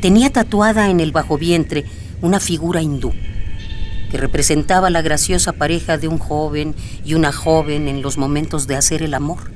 tenía 0.00 0.30
tatuada 0.30 0.90
en 0.90 1.00
el 1.00 1.12
bajo 1.12 1.38
vientre 1.38 1.84
una 2.22 2.40
figura 2.40 2.82
hindú 2.82 3.12
que 4.10 4.18
representaba 4.18 4.90
la 4.90 5.02
graciosa 5.02 5.52
pareja 5.52 5.96
de 5.96 6.08
un 6.08 6.18
joven 6.18 6.74
y 7.04 7.14
una 7.14 7.32
joven 7.32 7.88
en 7.88 8.02
los 8.02 8.18
momentos 8.18 8.66
de 8.66 8.76
hacer 8.76 9.02
el 9.02 9.14
amor. 9.14 9.52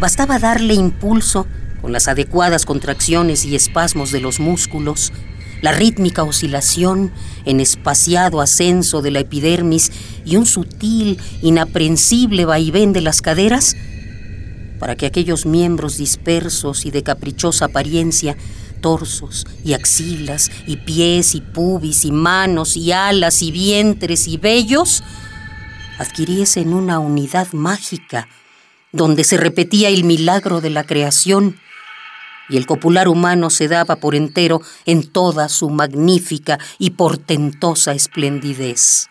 Bastaba 0.00 0.38
darle 0.38 0.74
impulso 0.74 1.46
con 1.80 1.92
las 1.92 2.08
adecuadas 2.08 2.66
contracciones 2.66 3.44
y 3.44 3.54
espasmos 3.54 4.10
de 4.10 4.20
los 4.20 4.40
músculos, 4.40 5.12
la 5.62 5.72
rítmica 5.72 6.24
oscilación 6.24 7.12
en 7.44 7.60
espaciado 7.60 8.40
ascenso 8.40 9.00
de 9.00 9.12
la 9.12 9.20
epidermis 9.20 9.92
y 10.24 10.36
un 10.36 10.44
sutil, 10.44 11.18
inaprensible 11.40 12.44
vaivén 12.44 12.92
de 12.92 13.00
las 13.00 13.22
caderas, 13.22 13.76
para 14.78 14.96
que 14.96 15.06
aquellos 15.06 15.46
miembros 15.46 15.96
dispersos 15.96 16.86
y 16.86 16.90
de 16.90 17.02
caprichosa 17.02 17.66
apariencia 17.66 18.36
torsos 18.80 19.46
y 19.64 19.72
axilas 19.72 20.50
y 20.66 20.76
pies 20.76 21.34
y 21.34 21.40
pubis 21.40 22.04
y 22.04 22.12
manos 22.12 22.76
y 22.76 22.92
alas 22.92 23.42
y 23.42 23.50
vientres 23.50 24.28
y 24.28 24.36
vellos 24.36 25.02
adquiriesen 25.98 26.72
una 26.72 26.98
unidad 26.98 27.52
mágica 27.52 28.28
donde 28.92 29.24
se 29.24 29.36
repetía 29.36 29.88
el 29.88 30.04
milagro 30.04 30.60
de 30.60 30.70
la 30.70 30.84
creación 30.84 31.58
y 32.48 32.56
el 32.56 32.66
copular 32.66 33.08
humano 33.08 33.50
se 33.50 33.68
daba 33.68 33.96
por 33.96 34.14
entero 34.14 34.60
en 34.84 35.10
toda 35.10 35.48
su 35.48 35.68
magnífica 35.68 36.58
y 36.78 36.90
portentosa 36.90 37.92
esplendidez. 37.92 39.08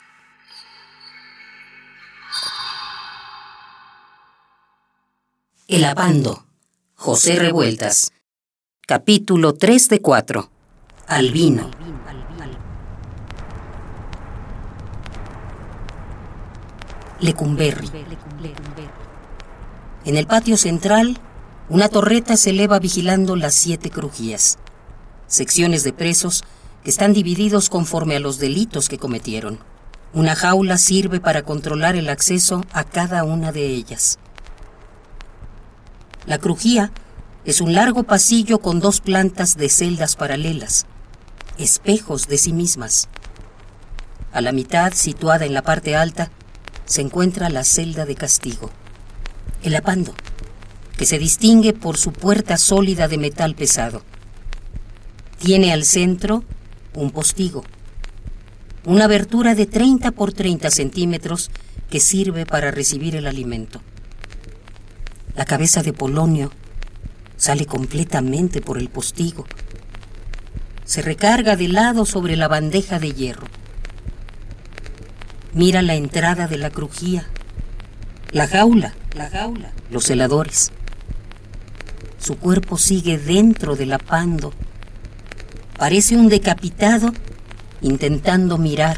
El 5.67 5.83
Abando, 5.83 6.45
José 6.94 7.38
Revueltas, 7.38 8.11
Capítulo 8.85 9.55
3 9.55 9.89
de 9.89 9.99
4. 9.99 10.49
Albino. 11.08 11.71
Lecumberri. 17.19 17.89
En 20.05 20.17
el 20.17 20.27
patio 20.27 20.55
central, 20.55 21.17
una 21.67 21.89
torreta 21.89 22.38
se 22.38 22.52
eleva 22.52 22.77
vigilando 22.77 23.36
las 23.36 23.55
siete 23.55 23.89
crujías, 23.89 24.59
secciones 25.25 25.83
de 25.83 25.93
presos 25.93 26.43
que 26.83 26.91
están 26.91 27.11
divididos 27.11 27.71
conforme 27.71 28.16
a 28.16 28.19
los 28.19 28.38
delitos 28.38 28.88
que 28.88 28.99
cometieron. 28.99 29.58
Una 30.13 30.36
jaula 30.36 30.77
sirve 30.77 31.19
para 31.19 31.41
controlar 31.41 31.95
el 31.95 32.09
acceso 32.09 32.64
a 32.71 32.83
cada 32.83 33.23
una 33.23 33.52
de 33.52 33.65
ellas. 33.65 34.20
La 36.25 36.39
crujía 36.39 36.91
es 37.45 37.61
un 37.61 37.73
largo 37.73 38.02
pasillo 38.02 38.58
con 38.58 38.80
dos 38.80 38.99
plantas 38.99 39.58
de 39.58 39.69
celdas 39.69 40.15
paralelas, 40.15 40.87
espejos 41.59 42.27
de 42.27 42.39
sí 42.39 42.52
mismas. 42.52 43.09
A 44.33 44.41
la 44.41 44.52
mitad, 44.52 44.93
situada 44.93 45.45
en 45.45 45.53
la 45.53 45.61
parte 45.61 45.95
alta, 45.95 46.31
se 46.86 47.02
encuentra 47.02 47.52
la 47.52 47.63
celda 47.63 48.08
de 48.08 48.15
castigo, 48.15 48.71
el 49.61 49.75
apando, 49.75 50.15
que 50.97 51.05
se 51.05 51.19
distingue 51.19 51.73
por 51.73 51.97
su 51.97 52.11
puerta 52.11 52.57
sólida 52.57 53.07
de 53.07 53.19
metal 53.19 53.53
pesado. 53.53 54.02
Tiene 55.37 55.71
al 55.73 55.83
centro 55.86 56.43
un 56.95 57.11
postigo, 57.11 57.63
una 58.83 59.05
abertura 59.05 59.53
de 59.53 59.67
30 59.67 60.09
por 60.11 60.33
30 60.33 60.71
centímetros 60.71 61.52
que 61.92 61.99
sirve 61.99 62.47
para 62.47 62.71
recibir 62.71 63.15
el 63.15 63.27
alimento. 63.27 63.81
La 65.36 65.44
cabeza 65.46 65.84
de 65.84 65.92
Polonio 65.92 66.52
sale 67.36 67.66
completamente 67.66 68.62
por 68.62 68.78
el 68.78 68.90
postigo. 68.90 69.46
Se 70.86 71.02
recarga 71.02 71.58
de 71.58 71.68
lado 71.68 72.06
sobre 72.06 72.38
la 72.38 72.48
bandeja 72.48 73.00
de 73.00 73.12
hierro. 73.12 73.48
Mira 75.54 75.82
la 75.82 75.96
entrada 75.96 76.48
de 76.48 76.58
la 76.58 76.70
crujía, 76.70 77.28
la 78.32 78.48
jaula, 78.48 78.94
la 79.14 79.30
jaula, 79.30 79.73
los 79.90 80.10
heladores. 80.10 80.72
Su 82.17 82.38
cuerpo 82.38 82.78
sigue 82.78 83.17
dentro 83.17 83.76
del 83.76 83.94
apando. 83.94 84.54
Parece 85.78 86.16
un 86.16 86.30
decapitado 86.30 87.12
intentando 87.82 88.58
mirar. 88.58 88.98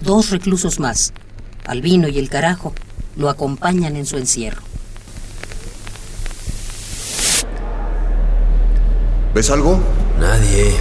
Dos 0.00 0.30
reclusos 0.30 0.80
más, 0.80 1.12
Albino 1.64 2.08
y 2.08 2.18
el 2.18 2.28
carajo, 2.28 2.74
lo 3.16 3.28
acompañan 3.28 3.96
en 3.96 4.06
su 4.06 4.16
encierro. 4.16 4.62
¿Ves 9.34 9.50
algo? 9.50 9.78
Nadie. 10.18 10.74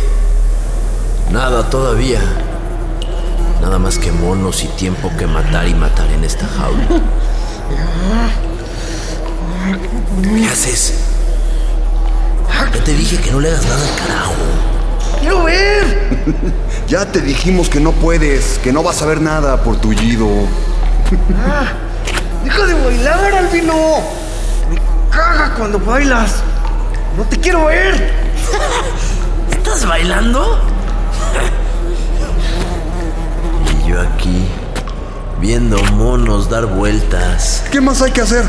Nada 1.31 1.69
todavía. 1.69 2.21
Nada 3.61 3.79
más 3.79 3.97
que 3.97 4.11
monos 4.11 4.63
y 4.63 4.67
tiempo 4.69 5.11
que 5.17 5.27
matar 5.27 5.67
y 5.67 5.73
matar 5.73 6.09
en 6.11 6.23
esta 6.23 6.47
jaula. 6.47 6.87
¿Qué 10.23 10.47
haces? 10.47 10.93
Ya 12.73 12.83
te 12.83 12.93
dije 12.93 13.17
que 13.17 13.31
no 13.31 13.39
le 13.39 13.49
hagas 13.49 13.65
nada 13.65 13.81
al 13.81 13.95
carajo. 13.95 14.33
¡Quiero 15.19 15.43
ver! 15.43 16.19
ya 16.87 17.05
te 17.11 17.21
dijimos 17.21 17.67
que 17.67 17.79
no 17.79 17.91
puedes, 17.91 18.59
que 18.59 18.71
no 18.71 18.83
vas 18.83 19.01
a 19.01 19.05
ver 19.05 19.21
nada 19.21 19.63
por 19.63 19.77
tullido. 19.77 20.27
¡Deja 22.45 22.65
de 22.67 22.73
bailar, 22.75 23.33
Albino! 23.33 23.73
Me 24.69 24.79
caga 25.09 25.55
cuando 25.57 25.79
bailas. 25.79 26.43
¡No 27.17 27.23
te 27.23 27.37
quiero 27.39 27.65
ver! 27.65 28.13
¿Estás 29.51 29.87
bailando? 29.87 30.59
y 33.67 33.89
yo 33.89 33.99
aquí, 33.99 34.47
viendo 35.41 35.81
monos 35.93 36.47
dar 36.47 36.67
vueltas. 36.67 37.63
¿Qué 37.71 37.81
más 37.81 38.03
hay 38.03 38.11
que 38.11 38.21
hacer? 38.21 38.45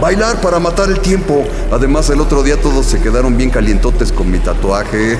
Bailar 0.00 0.40
para 0.40 0.58
matar 0.58 0.88
el 0.88 0.98
tiempo. 0.98 1.44
Además, 1.70 2.10
el 2.10 2.20
otro 2.20 2.42
día 2.42 2.60
todos 2.60 2.84
se 2.84 3.00
quedaron 3.00 3.36
bien 3.36 3.50
calientotes 3.50 4.10
con 4.10 4.28
mi 4.28 4.40
tatuaje. 4.40 5.16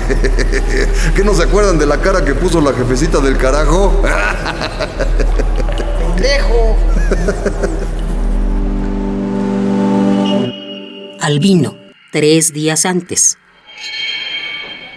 ¿Qué 1.14 1.22
no 1.22 1.32
se 1.32 1.44
acuerdan 1.44 1.78
de 1.78 1.86
la 1.86 1.98
cara 1.98 2.24
que 2.24 2.34
puso 2.34 2.60
la 2.60 2.72
jefecita 2.72 3.20
del 3.20 3.38
carajo? 3.38 4.02
¡Pendejo! 6.16 6.93
Albino, 11.20 11.74
tres 12.12 12.52
días 12.52 12.84
antes. 12.86 13.38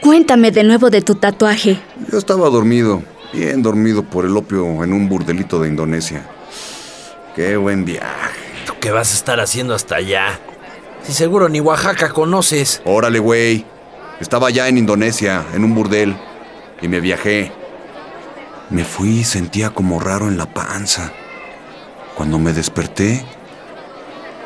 Cuéntame 0.02 0.52
de 0.52 0.64
nuevo 0.64 0.90
de 0.90 1.02
tu 1.02 1.16
tatuaje. 1.16 1.80
Yo 2.12 2.18
estaba 2.18 2.50
dormido, 2.50 3.02
bien 3.34 3.62
dormido 3.64 4.04
por 4.04 4.26
el 4.26 4.36
opio 4.36 4.84
en 4.84 4.94
un 4.94 5.10
burdelito 5.10 5.60
de 5.62 5.70
Indonesia. 5.70 6.28
Qué 7.36 7.56
buen 7.58 7.86
viaje. 7.86 8.40
¿Tú 8.66 8.74
qué 8.80 8.92
vas 8.92 9.12
a 9.12 9.16
estar 9.16 9.40
haciendo 9.40 9.74
hasta 9.74 9.96
allá? 9.96 10.40
Si 11.04 11.14
seguro 11.14 11.48
ni 11.50 11.60
Oaxaca 11.60 12.10
conoces. 12.10 12.82
Órale, 12.84 13.20
güey. 13.20 13.66
Estaba 14.20 14.48
allá 14.48 14.68
en 14.68 14.78
Indonesia, 14.78 15.46
en 15.54 15.64
un 15.64 15.76
burdel, 15.76 16.18
y 16.82 16.88
me 16.88 17.00
viajé. 17.00 17.52
Me 18.70 18.84
fui 18.84 19.20
y 19.20 19.24
sentía 19.24 19.70
como 19.70 20.00
raro 20.00 20.28
en 20.28 20.38
la 20.38 20.54
panza. 20.54 21.14
Cuando 22.18 22.40
me 22.40 22.52
desperté, 22.52 23.24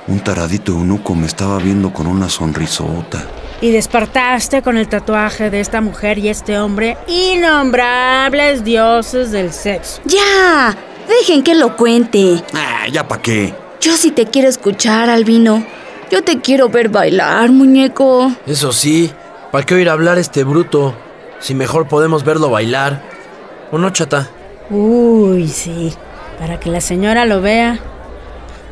un 0.07 0.19
taradito 0.19 0.73
eunuco 0.73 1.15
me 1.15 1.25
estaba 1.25 1.57
viendo 1.57 1.93
con 1.93 2.05
una 2.05 2.27
sonrisota 2.27 3.25
y 3.61 3.71
despertaste 3.71 4.61
con 4.61 4.75
el 4.75 4.89
tatuaje 4.89 5.49
de 5.49 5.61
esta 5.61 5.79
mujer 5.79 6.17
y 6.17 6.27
este 6.27 6.59
hombre 6.59 6.97
innombrables 7.07 8.65
dioses 8.65 9.31
del 9.31 9.53
sexo. 9.53 10.01
¡Ya! 10.03 10.75
Dejen 11.07 11.43
que 11.43 11.55
lo 11.55 11.77
cuente. 11.77 12.43
Ah, 12.53 12.87
¿ya 12.91 13.07
pa' 13.07 13.21
qué? 13.21 13.53
Yo 13.79 13.95
sí 13.95 14.11
te 14.11 14.25
quiero 14.25 14.49
escuchar, 14.49 15.09
Albino. 15.09 15.65
Yo 16.11 16.23
te 16.23 16.41
quiero 16.41 16.67
ver 16.67 16.89
bailar, 16.89 17.51
muñeco. 17.51 18.33
Eso 18.45 18.73
sí, 18.73 19.11
¿para 19.49 19.65
qué 19.65 19.75
oír 19.75 19.89
hablar 19.89 20.17
este 20.17 20.43
bruto? 20.43 20.93
Si 21.39 21.55
mejor 21.55 21.87
podemos 21.87 22.25
verlo 22.25 22.49
bailar. 22.49 23.01
¿O 23.71 23.77
no, 23.77 23.91
chata? 23.91 24.29
Uy, 24.69 25.47
sí. 25.47 25.93
Para 26.41 26.59
que 26.59 26.71
la 26.71 26.81
señora 26.81 27.25
lo 27.25 27.39
vea. 27.39 27.77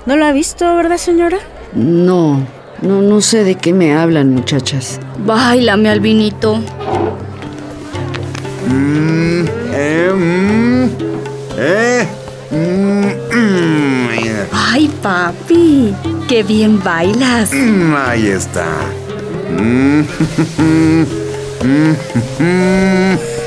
¿No 0.07 0.15
lo 0.15 0.25
ha 0.25 0.31
visto, 0.31 0.65
verdad, 0.75 0.97
señora? 0.97 1.37
No, 1.75 2.43
no, 2.81 3.03
no 3.03 3.21
sé 3.21 3.43
de 3.43 3.53
qué 3.53 3.73
me 3.73 3.93
hablan, 3.95 4.33
muchachas. 4.33 4.99
Báilame, 5.23 5.87
Albinito. 5.87 6.55
Mm, 8.67 9.45
eh, 9.71 10.11
mm, 10.15 10.89
eh, 11.59 12.07
mm, 12.49 13.07
Ay, 14.51 14.87
papi, 15.03 15.93
qué 16.27 16.41
bien 16.41 16.83
bailas. 16.83 17.51
ahí 17.53 18.29
está. 18.29 18.65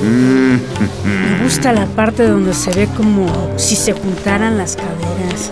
Me 0.00 1.42
gusta 1.42 1.72
la 1.72 1.86
parte 1.86 2.26
donde 2.26 2.54
se 2.54 2.70
ve 2.72 2.88
como 2.96 3.26
si 3.56 3.74
se 3.76 3.92
juntaran 3.92 4.56
las 4.56 4.76
caderas. 4.76 5.50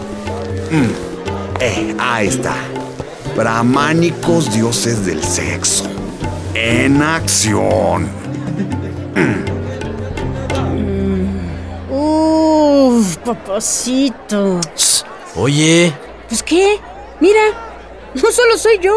Eh, 1.60 1.94
ahí 1.98 2.28
está. 2.28 2.54
Brahmánicos 3.36 4.52
dioses 4.52 5.04
del 5.04 5.22
sexo. 5.22 5.84
En 6.54 7.02
acción. 7.02 8.08
Uf, 11.90 13.16
papacito. 13.18 14.60
Oye, 15.34 15.92
Pues 16.28 16.42
qué, 16.42 16.78
mira, 17.20 17.40
no 18.14 18.30
solo 18.30 18.56
soy 18.56 18.78
yo. 18.80 18.94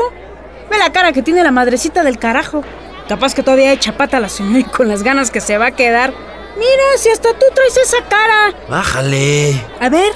Ve 0.69 0.77
la 0.77 0.91
cara 0.91 1.11
que 1.11 1.21
tiene 1.21 1.43
la 1.43 1.51
madrecita 1.51 2.03
del 2.03 2.17
carajo. 2.17 2.63
Capaz 3.09 3.33
que 3.33 3.41
todavía 3.41 3.73
echa 3.73 3.97
pata 3.97 4.19
la 4.19 4.29
señora 4.29 4.59
y 4.59 4.63
con 4.65 4.87
las 4.87 5.01
ganas 5.01 5.31
que 5.31 5.41
se 5.41 5.57
va 5.57 5.65
a 5.65 5.71
quedar. 5.71 6.13
Mira, 6.55 6.83
si 6.97 7.09
hasta 7.09 7.33
tú 7.33 7.45
traes 7.55 7.75
esa 7.75 8.03
cara. 8.07 8.53
bájale. 8.69 9.59
A 9.79 9.89
ver, 9.89 10.11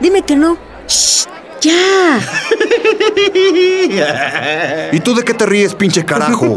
dime 0.00 0.22
que 0.22 0.34
no. 0.34 0.58
Ya. 1.60 2.18
¿Y 4.92 5.00
tú 5.00 5.14
de 5.14 5.24
qué 5.24 5.32
te 5.32 5.46
ríes, 5.46 5.76
pinche 5.76 6.04
carajo? 6.04 6.56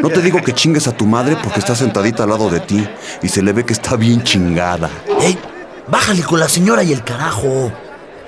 No 0.00 0.10
te 0.10 0.20
digo 0.20 0.42
que 0.42 0.52
chingues 0.52 0.88
a 0.88 0.96
tu 0.96 1.06
madre 1.06 1.36
porque 1.42 1.60
está 1.60 1.76
sentadita 1.76 2.24
al 2.24 2.30
lado 2.30 2.50
de 2.50 2.58
ti 2.58 2.84
y 3.22 3.28
se 3.28 3.42
le 3.42 3.52
ve 3.52 3.64
que 3.64 3.72
está 3.72 3.94
bien 3.94 4.24
chingada. 4.24 4.90
Ey, 5.20 5.38
bájale 5.86 6.24
con 6.24 6.40
la 6.40 6.48
señora 6.48 6.82
y 6.82 6.92
el 6.92 7.04
carajo. 7.04 7.70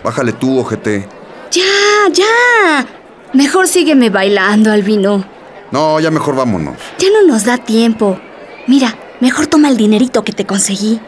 Bájale 0.04 0.34
tú, 0.34 0.60
ojete. 0.60 1.08
Ya, 1.50 1.64
ya. 2.12 2.86
Mejor 3.32 3.66
sígueme 3.66 4.08
bailando, 4.08 4.70
Albino. 4.70 5.37
No, 5.70 6.00
ya 6.00 6.10
mejor 6.10 6.34
vámonos. 6.36 6.76
Ya 6.98 7.08
no 7.10 7.26
nos 7.26 7.44
da 7.44 7.58
tiempo. 7.58 8.18
Mira, 8.66 8.94
mejor 9.20 9.46
toma 9.46 9.68
el 9.68 9.76
dinerito 9.76 10.24
que 10.24 10.32
te 10.32 10.46
conseguí. 10.46 11.00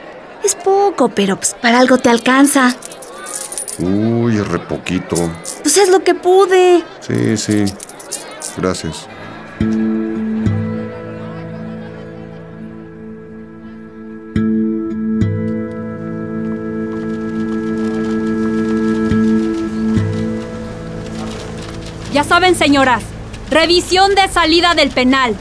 Es 0.44 0.54
poco, 0.54 1.08
pero 1.08 1.36
pues, 1.36 1.54
para 1.60 1.78
algo 1.78 1.98
te 1.98 2.10
alcanza. 2.10 2.74
Uy, 3.78 4.36
es 4.36 4.46
re 4.48 4.58
poquito. 4.58 5.16
Pues 5.62 5.76
es 5.76 5.88
lo 5.88 6.00
que 6.00 6.14
pude. 6.14 6.82
Sí, 7.00 7.36
sí. 7.36 7.64
Gracias. 8.56 9.06
Ya 22.12 22.24
saben, 22.24 22.56
señoras, 22.56 23.02
revisión 23.50 24.14
de 24.14 24.29
salida 24.29 24.75
del 24.75 24.91
penal. 24.91 25.37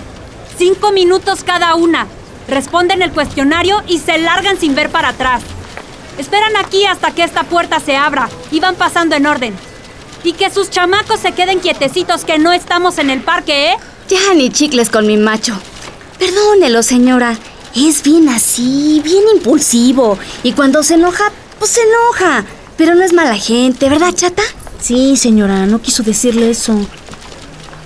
Cinco 0.58 0.92
minutos 0.92 1.44
cada 1.44 1.76
una. 1.76 2.08
Responden 2.48 3.02
el 3.02 3.12
cuestionario 3.12 3.82
y 3.88 4.00
se 4.00 4.18
largan 4.18 4.60
sin 4.60 4.76
ver 4.76 4.90
para 4.90 5.10
atrás. 5.10 5.44
Esperan 6.18 6.58
aquí 6.58 6.86
hasta 6.86 7.12
que 7.12 7.24
esta 7.24 7.44
puerta 7.44 7.80
se 7.80 7.96
abra 7.96 8.28
y 8.52 8.60
van 8.60 8.76
pasando 8.76 9.16
en 9.16 9.26
orden. 9.26 9.56
Y 10.24 10.34
que 10.34 10.50
sus 10.50 10.70
chamacos 10.70 11.20
se 11.20 11.32
queden 11.32 11.60
quietecitos 11.60 12.26
que 12.26 12.40
no 12.40 12.52
estamos 12.52 12.98
en 12.98 13.10
el 13.10 13.22
parque, 13.22 13.72
¿eh? 13.72 13.78
Ya 14.10 14.34
ni 14.34 14.50
chicles 14.50 14.90
con 14.90 15.08
mi 15.08 15.16
macho. 15.16 15.58
Perdónelo, 16.18 16.84
señora. 16.84 17.38
Es 17.76 18.04
bien 18.04 18.28
así, 18.28 19.02
bien 19.04 19.24
impulsivo. 19.36 20.18
Y 20.44 20.54
cuando 20.54 20.84
se 20.84 20.96
enoja, 20.96 21.32
pues 21.60 21.72
se 21.72 21.82
enoja. 21.82 22.44
Pero 22.76 22.96
no 22.96 23.04
es 23.04 23.14
mala 23.14 23.36
gente, 23.38 23.88
¿verdad, 23.88 24.14
chata? 24.14 24.42
Sí, 24.82 25.16
señora, 25.16 25.68
no 25.68 25.82
quiso 25.82 26.04
decirle 26.04 26.50
eso. 26.50 26.76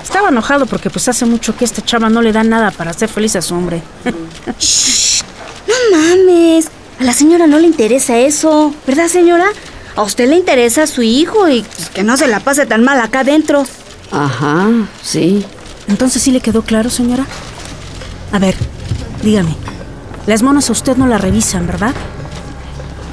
Estaba 0.03 0.29
enojado 0.29 0.65
porque 0.65 0.89
pues 0.89 1.07
hace 1.07 1.25
mucho 1.25 1.55
que 1.55 1.65
esta 1.65 1.81
chava 1.83 2.09
no 2.09 2.21
le 2.21 2.31
da 2.31 2.43
nada 2.43 2.71
para 2.71 2.91
hacer 2.91 3.09
feliz 3.09 3.35
a 3.35 3.41
su 3.41 3.55
hombre. 3.55 3.81
No 5.65 5.97
mames. 5.97 6.67
A 6.99 7.03
la 7.05 7.13
señora 7.13 7.47
no 7.47 7.57
le 7.57 7.67
interesa 7.67 8.17
eso, 8.17 8.75
¿verdad, 8.85 9.07
señora? 9.07 9.45
A 9.95 10.01
usted 10.01 10.27
le 10.27 10.35
interesa 10.35 10.83
a 10.83 10.87
su 10.87 11.01
hijo 11.03 11.47
y 11.47 11.61
pues, 11.61 11.89
que 11.89 12.03
no 12.03 12.17
se 12.17 12.27
la 12.27 12.41
pase 12.41 12.65
tan 12.65 12.83
mal 12.83 12.99
acá 12.99 13.21
adentro. 13.21 13.65
Ajá, 14.11 14.67
sí. 15.01 15.45
Entonces 15.87 16.21
sí 16.21 16.31
le 16.31 16.41
quedó 16.41 16.63
claro, 16.63 16.89
señora. 16.89 17.25
A 18.31 18.39
ver, 18.39 18.55
dígame. 19.23 19.55
Las 20.27 20.41
monas 20.43 20.69
a 20.69 20.73
usted 20.73 20.97
no 20.97 21.07
la 21.07 21.17
revisan, 21.17 21.65
¿verdad? 21.65 21.93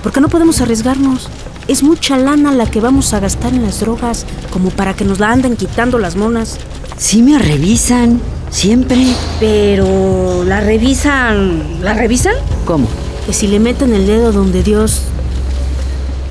Porque 0.03 0.21
no 0.21 0.29
podemos 0.29 0.61
arriesgarnos. 0.61 1.29
Es 1.69 1.83
mucha 1.83 2.17
lana 2.17 2.53
la 2.53 2.71
que 2.71 2.81
vamos 2.81 3.13
a 3.15 3.21
gastar 3.21 3.53
en 3.53 3.63
las 3.63 3.81
drogas, 3.81 4.27
como 4.51 4.71
para 4.71 4.95
que 4.95 5.05
nos 5.05 5.21
la 5.21 5.31
anden 5.31 5.57
quitando 5.57 5.99
las 5.99 6.17
monas. 6.17 6.59
Sí 7.01 7.23
me 7.23 7.39
revisan, 7.39 8.21
siempre. 8.51 8.99
Pero 9.41 10.45
la 10.45 10.61
revisan. 10.61 11.81
¿La 11.83 11.95
revisan? 11.95 12.35
¿Cómo? 12.67 12.87
Que 13.25 13.33
si 13.33 13.47
le 13.47 13.59
meten 13.59 13.95
el 13.95 14.07
dedo 14.07 14.33
donde 14.33 14.63
Dios. 14.63 15.01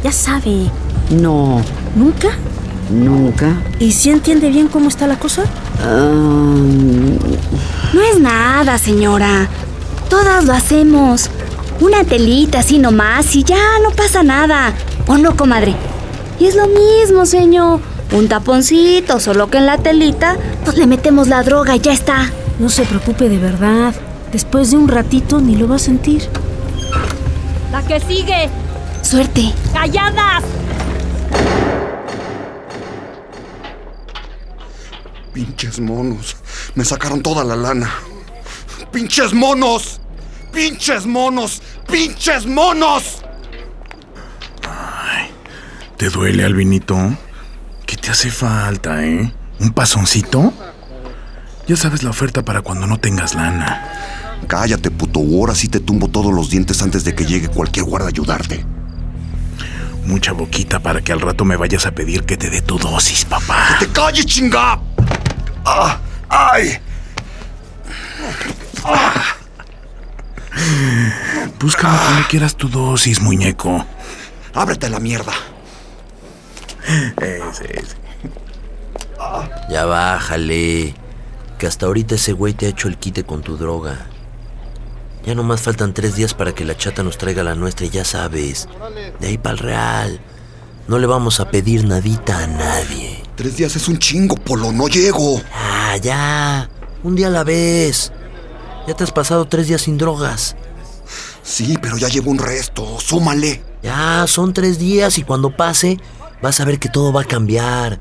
Ya 0.03 0.11
sabe. 0.11 0.69
No, 1.09 1.59
¿Nunca? 1.95 2.29
nunca. 2.91 3.55
¿Y 3.79 3.91
si 3.93 4.09
entiende 4.11 4.49
bien 4.49 4.67
cómo 4.67 4.89
está 4.89 5.07
la 5.07 5.17
cosa? 5.17 5.43
Ah, 5.83 6.11
No 7.93 8.01
es 8.01 8.19
nada, 8.19 8.77
señora. 8.77 9.47
Todas 10.07 10.45
lo 10.45 10.53
hacemos. 10.53 11.31
Una 11.81 12.03
telita 12.03 12.59
así 12.59 12.77
nomás 12.77 13.35
y 13.35 13.43
ya 13.43 13.79
no 13.83 13.89
pasa 13.91 14.21
nada. 14.21 14.73
¿O 15.07 15.17
no, 15.17 15.35
comadre? 15.35 15.73
Y 16.39 16.45
es 16.45 16.55
lo 16.55 16.67
mismo, 16.67 17.25
señor. 17.25 17.79
Un 18.11 18.27
taponcito, 18.27 19.19
solo 19.19 19.49
que 19.49 19.59
en 19.59 19.67
la 19.67 19.77
telita, 19.77 20.35
pues 20.65 20.77
le 20.77 20.87
metemos 20.87 21.27
la 21.27 21.43
droga 21.43 21.75
y 21.75 21.79
ya 21.79 21.93
está. 21.93 22.31
No 22.57 22.69
se 22.69 22.83
preocupe 22.83 23.29
de 23.29 23.37
verdad. 23.37 23.93
Después 24.31 24.71
de 24.71 24.77
un 24.77 24.87
ratito 24.87 25.39
ni 25.39 25.55
lo 25.55 25.67
va 25.67 25.75
a 25.75 25.79
sentir. 25.79 26.27
La 27.71 27.81
que 27.83 27.99
sigue. 27.99 28.49
Suerte. 29.01 29.53
¡Calladas! 29.73 30.43
Pinches 35.33 35.79
monos. 35.79 36.35
Me 36.75 36.83
sacaron 36.83 37.21
toda 37.21 37.43
la 37.43 37.55
lana. 37.55 37.91
¡Pinches 38.91 39.33
monos! 39.33 40.01
¡Pinches 40.51 41.05
monos! 41.05 41.61
¡Pinches 41.89 42.45
monos! 42.47 43.23
¿Te 45.97 46.09
duele, 46.09 46.43
Albinito? 46.43 46.97
¿Qué 48.09 48.13
te 48.13 48.21
hace 48.21 48.31
falta, 48.31 49.05
eh? 49.05 49.31
¿Un 49.59 49.69
pasoncito? 49.69 50.51
Ya 51.67 51.75
sabes 51.75 52.01
la 52.01 52.09
oferta 52.09 52.43
para 52.43 52.63
cuando 52.63 52.87
no 52.87 52.99
tengas 52.99 53.35
lana. 53.35 53.87
Cállate, 54.47 54.89
puto. 54.89 55.19
Ahora 55.19 55.53
sí 55.53 55.67
te 55.67 55.79
tumbo 55.79 56.07
todos 56.07 56.33
los 56.33 56.49
dientes 56.49 56.81
antes 56.81 57.03
de 57.03 57.13
que 57.13 57.27
llegue 57.27 57.49
cualquier 57.49 57.85
guarda 57.85 58.07
a 58.07 58.09
ayudarte. 58.09 58.65
Mucha 60.05 60.31
boquita 60.31 60.79
para 60.79 61.01
que 61.01 61.11
al 61.11 61.21
rato 61.21 61.45
me 61.45 61.55
vayas 61.55 61.85
a 61.85 61.91
pedir 61.91 62.23
que 62.23 62.35
te 62.35 62.49
dé 62.49 62.63
tu 62.63 62.79
dosis, 62.79 63.25
papá. 63.25 63.77
¡Te 63.79 63.87
calles, 63.89 64.25
chinga! 64.25 64.79
¡Ah! 65.63 65.99
¡Ay! 66.29 66.79
Búscame 71.59 71.95
cuando 71.95 72.27
quieras 72.27 72.55
tu 72.55 72.69
dosis, 72.69 73.21
muñeco. 73.21 73.85
¡Ábrete 74.55 74.89
la 74.89 74.99
mierda! 74.99 75.33
Ya 79.69 79.85
bájale. 79.85 80.95
Que 81.57 81.67
hasta 81.67 81.85
ahorita 81.85 82.15
ese 82.15 82.33
güey 82.33 82.53
te 82.53 82.65
ha 82.65 82.69
hecho 82.69 82.87
el 82.87 82.97
quite 82.97 83.23
con 83.23 83.41
tu 83.41 83.57
droga. 83.57 84.07
Ya 85.25 85.35
nomás 85.35 85.61
faltan 85.61 85.93
tres 85.93 86.15
días 86.15 86.33
para 86.33 86.53
que 86.53 86.65
la 86.65 86.77
chata 86.77 87.03
nos 87.03 87.17
traiga 87.17 87.43
la 87.43 87.55
nuestra 87.55 87.85
y 87.85 87.89
ya 87.89 88.05
sabes. 88.05 88.67
De 89.19 89.27
ahí 89.27 89.37
para 89.37 89.53
el 89.53 89.59
real. 89.59 90.21
No 90.87 90.97
le 90.97 91.05
vamos 91.05 91.39
a 91.39 91.51
pedir 91.51 91.85
nadita 91.85 92.39
a 92.39 92.47
nadie. 92.47 93.23
Tres 93.35 93.57
días 93.57 93.75
es 93.75 93.87
un 93.87 93.99
chingo, 93.99 94.35
Polo. 94.35 94.71
No 94.71 94.87
llego. 94.87 95.41
Ah, 95.53 95.97
ya. 95.97 96.69
Un 97.03 97.15
día 97.15 97.27
a 97.27 97.31
la 97.31 97.43
vez. 97.43 98.11
Ya 98.87 98.95
te 98.95 99.03
has 99.03 99.11
pasado 99.11 99.45
tres 99.47 99.67
días 99.67 99.81
sin 99.81 99.97
drogas. 99.97 100.55
Sí, 101.43 101.77
pero 101.81 101.97
ya 101.97 102.07
llevo 102.07 102.31
un 102.31 102.39
resto. 102.39 102.99
Súmale. 102.99 103.61
Ya, 103.83 104.25
son 104.27 104.53
tres 104.53 104.79
días 104.79 105.17
y 105.17 105.23
cuando 105.23 105.55
pase, 105.55 105.99
vas 106.41 106.59
a 106.59 106.65
ver 106.65 106.79
que 106.79 106.89
todo 106.89 107.13
va 107.13 107.21
a 107.21 107.25
cambiar. 107.25 107.99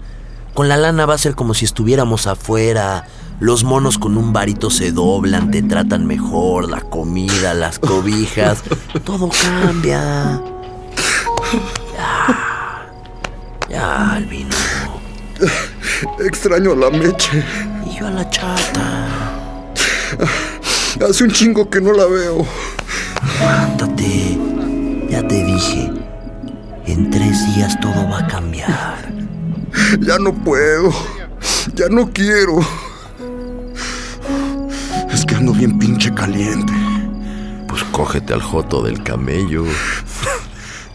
Con 0.55 0.69
la 0.69 0.77
lana 0.77 1.07
va 1.07 1.15
a 1.15 1.19
ser 1.19 1.35
como 1.35 1.55
si 1.55 1.65
estuviéramos 1.65 2.27
afuera. 2.27 3.07
Los 3.41 3.63
monos 3.63 3.99
con 3.99 4.17
un 4.17 4.33
varito 4.33 4.69
se 4.69 4.91
doblan, 4.91 5.51
te 5.53 5.63
tratan 5.63 6.07
mejor, 6.07 6.69
la 6.69 6.81
comida, 6.81 7.55
las 7.55 7.79
cobijas, 7.79 8.63
todo 9.05 9.29
cambia. 9.29 10.41
Ya. 11.97 12.91
Ya, 13.71 14.13
Albino. 14.15 14.57
Extraño 16.19 16.73
a 16.73 16.77
la 16.77 16.91
meche. 16.91 17.45
Y 17.87 17.99
yo 17.99 18.09
a 18.09 18.11
la 18.11 18.29
chata. 18.29 19.07
Hace 21.09 21.25
un 21.25 21.31
chingo 21.31 21.71
que 21.71 21.81
no 21.81 21.93
la 21.93 22.07
veo. 22.07 22.45
Levántate. 23.41 24.39
Ya 25.09 25.27
te 25.27 25.45
dije. 25.45 25.93
En 26.87 27.11
tres 27.11 27.55
días 27.55 27.79
todo 27.81 28.09
va 28.11 28.21
a 28.21 28.27
cambiar. 28.27 29.08
Ya 30.01 30.19
no 30.19 30.33
puedo. 30.33 30.93
Ya 31.75 31.89
no 31.89 32.11
quiero. 32.13 32.61
Es 35.13 35.25
que 35.25 35.35
ando 35.35 35.53
bien 35.53 35.79
pinche 35.79 36.13
caliente. 36.15 36.73
Pues 37.69 37.85
cógete 37.85 38.33
al 38.33 38.43
joto 38.43 38.83
del 38.83 39.03
camello. 39.03 39.65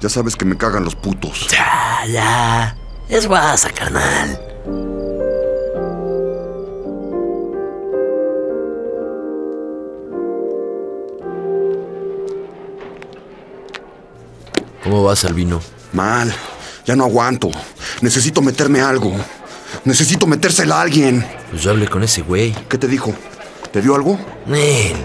Ya 0.02 0.10
sabes 0.10 0.36
que 0.36 0.46
me 0.46 0.58
cagan 0.58 0.84
los 0.84 0.96
putos. 0.96 1.48
Ya, 1.48 2.06
ya. 2.08 2.76
Es 3.08 3.28
guasa, 3.28 3.70
carnal. 3.70 4.40
¿Cómo 14.84 15.04
vas, 15.04 15.24
Albino? 15.24 15.62
Mal. 15.94 16.34
Ya 16.86 16.96
no 16.96 17.06
aguanto. 17.06 17.50
Necesito 18.02 18.42
meterme 18.42 18.82
algo. 18.82 19.14
Necesito 19.86 20.28
metérsela 20.28 20.78
a 20.78 20.82
alguien. 20.82 21.26
Pues 21.50 21.62
yo 21.62 21.72
hablé 21.72 21.88
con 21.88 22.04
ese 22.04 22.22
güey. 22.22 22.54
¿Qué 22.70 22.78
te 22.78 22.88
dijo? 22.88 23.14
¿Te 23.72 23.82
dio 23.82 23.96
algo? 23.96 24.20
Nel. 24.46 24.96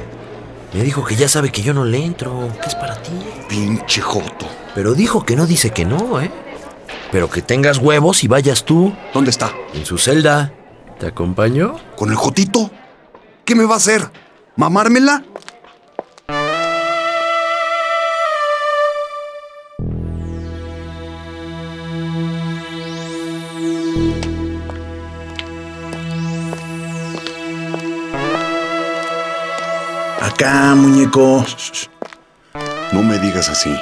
Me 0.73 0.83
dijo 0.83 1.05
que 1.05 1.17
ya 1.17 1.29
sabe 1.29 1.51
que 1.51 1.63
yo 1.63 1.73
no 1.73 1.85
le 1.85 2.05
entro, 2.05 2.53
que 2.61 2.69
es 2.69 2.75
para 2.75 3.01
ti. 3.03 3.13
Pinche 3.49 4.03
joto. 4.03 4.47
Pero 4.75 4.95
dijo 4.95 5.25
que 5.25 5.35
no 5.35 5.47
dice 5.47 5.71
que 5.71 5.85
no, 5.85 6.21
¿eh? 6.21 6.31
Pero 7.11 7.31
que 7.31 7.41
tengas 7.41 7.79
huevos 7.79 8.23
y 8.23 8.29
vayas 8.29 8.65
tú. 8.65 8.93
¿Dónde 9.15 9.31
está? 9.31 9.53
En 9.73 9.87
su 9.87 9.97
celda. 9.97 10.53
¿Te 11.01 11.07
acompañó? 11.07 11.77
¿Con 11.97 12.11
el 12.11 12.17
jotito? 12.17 12.71
¿Qué 13.45 13.55
me 13.55 13.65
va 13.65 13.75
a 13.75 13.79
hacer? 13.79 14.11
¿Mamármela? 14.57 15.25
Acá, 30.21 30.75
muñeco. 30.75 31.45
No 32.93 33.03
me 33.03 33.19
digas 33.19 33.49
así. 33.49 33.75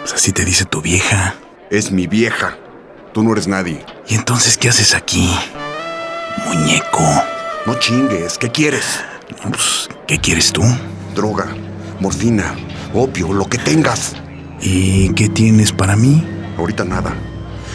Pues 0.00 0.14
así 0.14 0.32
te 0.32 0.44
dice 0.44 0.64
tu 0.64 0.80
vieja. 0.80 1.34
Es 1.70 1.90
mi 1.90 2.06
vieja. 2.06 2.56
Tú 3.12 3.22
no 3.22 3.32
eres 3.32 3.46
nadie. 3.46 3.84
¿Y 4.08 4.14
entonces 4.14 4.56
qué 4.56 4.68
haces 4.68 4.94
aquí? 4.94 5.28
Muñeco. 6.46 7.04
No 7.66 7.74
chingues. 7.78 8.38
¿Qué 8.38 8.50
quieres? 8.50 9.04
Pues, 9.42 9.88
¿qué 10.06 10.18
quieres 10.18 10.52
tú? 10.52 10.62
Droga, 11.14 11.48
morfina, 12.00 12.54
opio, 12.92 13.32
lo 13.32 13.46
que 13.46 13.58
tengas. 13.58 14.14
¿Y 14.60 15.10
qué 15.14 15.28
tienes 15.28 15.72
para 15.72 15.96
mí? 15.96 16.26
Ahorita 16.58 16.84
nada. 16.84 17.14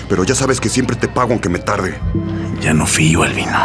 Pero 0.09 0.23
ya 0.23 0.35
sabes 0.35 0.59
que 0.59 0.69
siempre 0.69 0.95
te 0.95 1.07
pago 1.07 1.31
aunque 1.31 1.49
me 1.49 1.59
tarde. 1.59 1.97
Ya 2.61 2.73
no 2.73 2.85
fío, 2.85 3.23
Albino. 3.23 3.57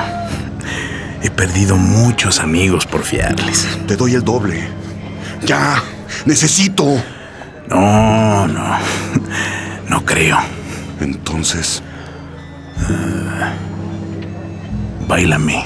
He 1.23 1.31
perdido 1.31 1.77
muchos 1.77 2.39
amigos 2.39 2.87
por 2.87 3.03
fiarles. 3.03 3.67
Te 3.89 3.97
doy 3.97 4.15
el 4.15 4.23
doble. 4.23 4.69
Ya, 5.45 5.83
necesito. 6.27 6.85
No, 7.69 8.47
no. 8.47 8.79
No 9.89 10.05
creo. 10.05 10.39
Entonces, 11.01 11.83
Báilame. 15.09 15.65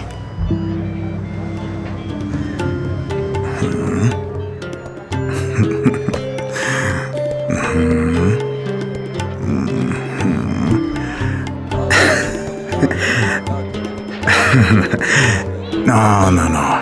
No, 15.84 16.30
no, 16.30 16.48
no. 16.48 16.80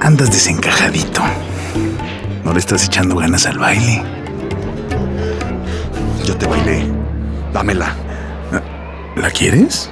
Andas 0.00 0.30
desencajadito. 0.30 1.20
¿No 2.44 2.52
le 2.52 2.58
estás 2.58 2.84
echando 2.84 3.16
ganas 3.16 3.44
al 3.46 3.58
baile? 3.58 4.02
yo 6.24 6.36
te 6.36 6.46
bailé. 6.46 6.86
Dámela. 7.52 7.94
¿La 9.16 9.30
quieres? 9.30 9.88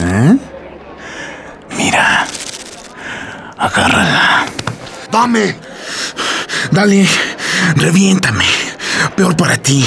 ¿Eh? 0.00 0.36
Mira. 1.76 2.26
Agárrala. 3.58 4.46
¡Dame! 5.10 5.56
Dale, 6.70 7.06
reviéntame. 7.76 8.44
Peor 9.16 9.36
para 9.36 9.56
ti. 9.56 9.84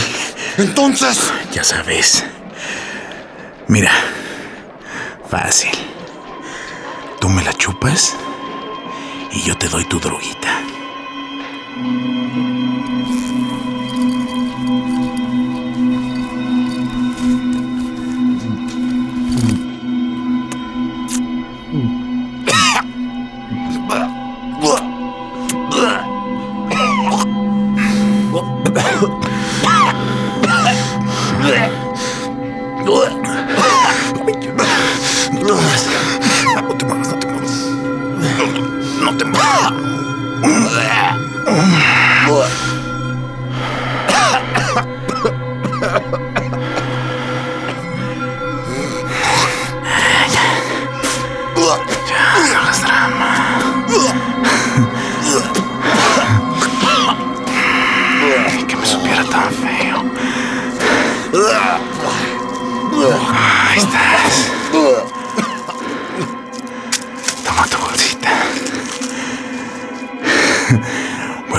Entonces, 0.57 1.31
Ya 1.53 1.63
sabes. 1.63 2.25
Mira. 3.67 3.91
Fácil. 5.29 5.69
Tú 7.19 7.29
me 7.29 7.43
la 7.43 7.53
chupas 7.53 8.15
y 9.31 9.41
yo 9.43 9.55
te 9.55 9.69
doy 9.69 9.85
tu 9.85 9.99
droguita. 9.99 10.59
No, 39.09 39.25
no 42.27 42.59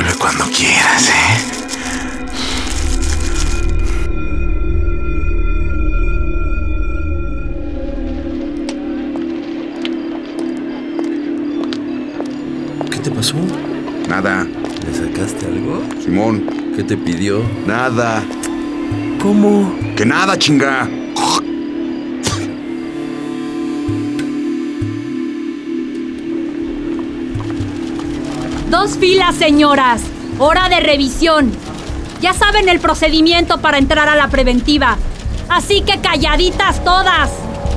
Vuelve 0.00 0.16
cuando 0.18 0.44
quieras, 0.46 1.10
¿eh? 1.10 2.40
¿Qué 12.90 12.98
te 12.98 13.10
pasó? 13.10 13.36
nada. 14.08 14.44
¿Le 14.86 14.94
sacaste 14.94 15.44
algo? 15.44 15.82
Simón, 16.02 16.46
¿Qué 16.74 16.82
te 16.82 16.96
pidió? 16.96 17.42
nada. 17.66 18.22
¿Cómo? 19.20 19.74
Que 19.96 20.06
nada, 20.06 20.38
chinga. 20.38 20.88
Dos 28.80 28.96
filas, 28.96 29.34
señoras. 29.34 30.00
Hora 30.38 30.70
de 30.70 30.80
revisión. 30.80 31.52
Ya 32.22 32.32
saben 32.32 32.66
el 32.66 32.80
procedimiento 32.80 33.58
para 33.58 33.76
entrar 33.76 34.08
a 34.08 34.16
la 34.16 34.28
preventiva. 34.28 34.96
Así 35.50 35.82
que 35.82 36.00
calladitas 36.00 36.82
todas. 36.82 37.28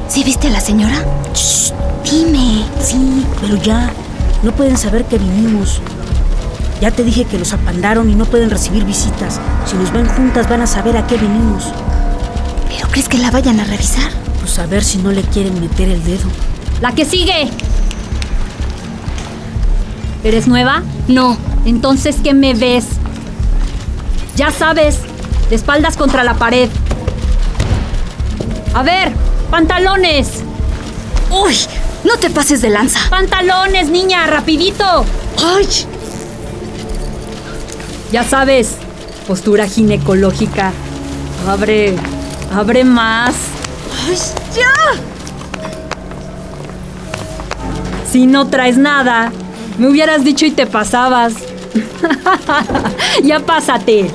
¿Sí 0.07 0.23
viste 0.23 0.47
a 0.47 0.51
la 0.51 0.61
señora? 0.61 0.95
Shh, 1.33 1.73
dime. 2.09 2.63
Sí, 2.81 3.25
pero 3.41 3.57
ya. 3.57 3.91
No 4.43 4.53
pueden 4.53 4.77
saber 4.77 5.03
que 5.03 5.17
vinimos. 5.17 5.81
Ya 6.79 6.89
te 6.89 7.03
dije 7.03 7.25
que 7.25 7.37
los 7.37 7.51
apandaron 7.51 8.09
y 8.09 8.15
no 8.15 8.23
pueden 8.23 8.49
recibir 8.49 8.85
visitas. 8.85 9.41
Si 9.65 9.75
nos 9.75 9.91
ven 9.91 10.07
juntas 10.07 10.47
van 10.47 10.61
a 10.61 10.67
saber 10.67 10.95
a 10.95 11.05
qué 11.05 11.17
venimos. 11.17 11.65
¿Pero 12.69 12.87
crees 12.87 13.09
que 13.09 13.17
la 13.17 13.29
vayan 13.29 13.59
a 13.59 13.65
revisar? 13.65 14.09
Pues 14.39 14.57
a 14.57 14.67
ver 14.67 14.85
si 14.85 14.99
no 14.99 15.11
le 15.11 15.23
quieren 15.23 15.59
meter 15.59 15.89
el 15.89 16.01
dedo. 16.05 16.29
La 16.79 16.93
que 16.93 17.03
sigue. 17.03 17.49
¿Eres 20.23 20.47
nueva? 20.47 20.83
No. 21.07 21.37
Entonces, 21.65 22.17
¿qué 22.23 22.33
me 22.33 22.53
ves? 22.53 22.85
Ya 24.35 24.51
sabes, 24.51 24.99
de 25.49 25.55
espaldas 25.55 25.97
contra 25.97 26.23
la 26.23 26.35
pared. 26.35 26.69
A 28.73 28.83
ver, 28.83 29.13
pantalones. 29.51 30.43
¡Uy! 31.29 31.55
No 32.03 32.17
te 32.17 32.29
pases 32.29 32.61
de 32.61 32.69
lanza. 32.69 32.99
Pantalones, 33.09 33.89
niña, 33.89 34.25
rapidito. 34.27 35.05
¡Ay! 35.43 35.67
Ya 38.11 38.23
sabes, 38.23 38.75
postura 39.27 39.67
ginecológica. 39.67 40.71
Abre, 41.47 41.95
abre 42.55 42.83
más. 42.83 43.35
¡Ay, 44.07 44.17
ya! 44.55 44.99
Si 48.11 48.27
no 48.27 48.47
traes 48.47 48.77
nada, 48.77 49.31
me 49.77 49.87
hubieras 49.87 50.23
dicho 50.23 50.45
y 50.45 50.51
te 50.51 50.65
pasabas. 50.65 51.35
ya 53.23 53.39
pásate. 53.39 54.09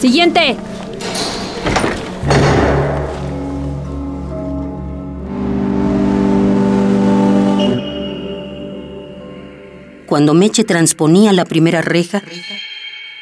Siguiente. 0.00 0.56
cuando 10.14 10.32
Meche 10.32 10.62
transponía 10.62 11.32
la 11.32 11.44
primera 11.44 11.82
reja 11.82 12.22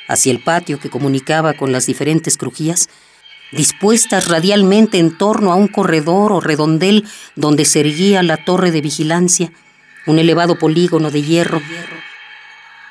hacia 0.09 0.31
el 0.31 0.41
patio 0.41 0.79
que 0.79 0.91
comunicaba 0.91 1.55
con 1.55 1.73
las 1.73 1.87
diferentes 1.87 2.37
crujías, 2.37 2.91
dispuestas 3.53 4.29
radialmente 4.29 4.99
en 4.99 5.17
torno 5.17 5.53
a 5.53 5.55
un 5.55 5.69
corredor 5.69 6.33
o 6.33 6.41
redondel 6.41 7.05
donde 7.37 7.65
se 7.65 7.81
erguía 7.81 8.23
la 8.23 8.39
torre 8.39 8.71
de 8.71 8.81
vigilancia, 8.81 9.53
un 10.07 10.19
elevado 10.19 10.59
polígono 10.59 11.11
de 11.11 11.23
hierro, 11.23 11.63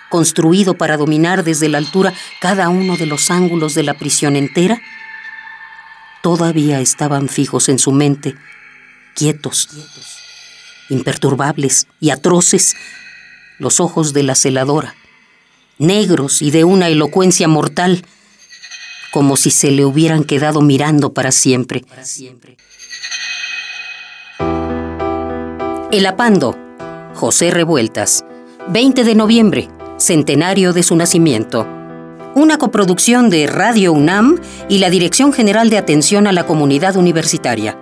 construido 0.09 0.75
para 0.75 0.97
dominar 0.97 1.43
desde 1.43 1.69
la 1.69 1.77
altura 1.77 2.13
cada 2.39 2.69
uno 2.69 2.97
de 2.97 3.05
los 3.05 3.31
ángulos 3.31 3.73
de 3.73 3.83
la 3.83 3.95
prisión 3.95 4.35
entera, 4.35 4.81
todavía 6.21 6.79
estaban 6.79 7.27
fijos 7.27 7.69
en 7.69 7.79
su 7.79 7.91
mente, 7.91 8.35
quietos, 9.15 9.69
imperturbables 10.89 11.87
y 11.99 12.11
atroces, 12.11 12.75
los 13.57 13.79
ojos 13.79 14.13
de 14.13 14.23
la 14.23 14.35
celadora, 14.35 14.95
negros 15.77 16.41
y 16.41 16.51
de 16.51 16.63
una 16.63 16.89
elocuencia 16.89 17.47
mortal, 17.47 18.03
como 19.11 19.37
si 19.37 19.51
se 19.51 19.71
le 19.71 19.85
hubieran 19.85 20.23
quedado 20.23 20.61
mirando 20.61 21.13
para 21.13 21.31
siempre. 21.31 21.83
El 25.91 26.05
Apando, 26.05 26.57
José 27.13 27.51
Revueltas, 27.51 28.23
20 28.69 29.03
de 29.03 29.15
noviembre, 29.15 29.69
centenario 29.97 30.73
de 30.73 30.83
su 30.83 30.95
nacimiento. 30.95 31.67
Una 32.33 32.57
coproducción 32.57 33.29
de 33.29 33.45
Radio 33.45 33.91
UNAM 33.91 34.39
y 34.69 34.77
la 34.77 34.89
Dirección 34.89 35.33
General 35.33 35.69
de 35.69 35.77
Atención 35.77 36.27
a 36.27 36.31
la 36.31 36.45
Comunidad 36.45 36.95
Universitaria. 36.95 37.77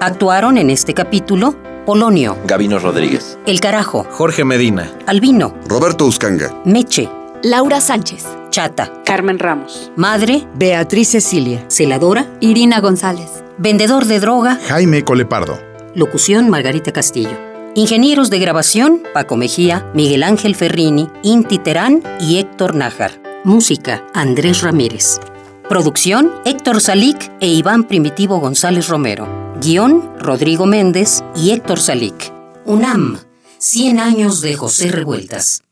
Actuaron 0.00 0.58
en 0.58 0.68
este 0.68 0.92
capítulo 0.92 1.56
Polonio, 1.86 2.36
Gabino 2.44 2.78
Rodríguez, 2.78 3.38
El 3.46 3.60
Carajo, 3.60 4.04
Jorge 4.10 4.44
Medina, 4.44 4.92
Albino, 5.06 5.54
Roberto 5.66 6.04
Uscanga, 6.04 6.52
Meche, 6.64 7.08
Laura 7.42 7.80
Sánchez. 7.80 8.24
Chata, 8.50 9.02
Carmen 9.04 9.38
Ramos. 9.38 9.90
Madre, 9.96 10.46
Beatriz 10.54 11.08
Cecilia. 11.08 11.64
Celadora, 11.68 12.26
Irina 12.40 12.80
González. 12.80 13.44
Vendedor 13.58 14.06
de 14.06 14.20
droga, 14.20 14.58
Jaime 14.68 15.04
Colepardo. 15.04 15.58
Locución 15.94 16.48
Margarita 16.48 16.92
Castillo. 16.92 17.38
Ingenieros 17.74 18.30
de 18.30 18.38
grabación 18.38 19.02
Paco 19.12 19.36
Mejía, 19.36 19.90
Miguel 19.94 20.22
Ángel 20.22 20.54
Ferrini, 20.54 21.08
Inti 21.22 21.58
Terán 21.58 22.02
y 22.20 22.38
Héctor 22.38 22.74
Nájar. 22.74 23.12
Música 23.44 24.02
Andrés 24.14 24.62
Ramírez. 24.62 25.20
Producción 25.68 26.32
Héctor 26.44 26.80
Salic 26.80 27.30
e 27.40 27.48
Iván 27.48 27.84
Primitivo 27.84 28.40
González 28.40 28.88
Romero. 28.88 29.28
Guión 29.60 30.10
Rodrigo 30.18 30.64
Méndez 30.64 31.22
y 31.34 31.50
Héctor 31.50 31.80
Salic. 31.80 32.32
UNAM. 32.64 33.18
100 33.58 34.00
años 34.00 34.40
de 34.40 34.54
José 34.54 34.90
Revueltas. 34.90 35.62